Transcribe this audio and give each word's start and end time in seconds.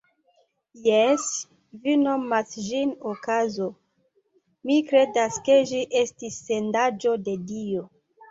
Jes, 0.85 1.25
vi 1.83 1.93
nomas 2.03 2.55
ĝin 2.69 2.93
okazo, 3.11 3.67
mi 4.69 4.79
kredas, 4.89 5.37
ke 5.49 5.59
ĝi 5.73 5.83
estis 6.03 6.39
sendaĵo 6.49 7.13
de 7.29 7.37
Dio. 7.53 7.85